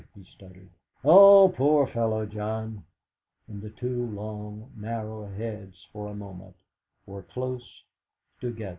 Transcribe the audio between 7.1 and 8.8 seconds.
close together.